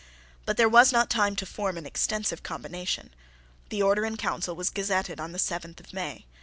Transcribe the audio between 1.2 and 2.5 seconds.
to form an extensive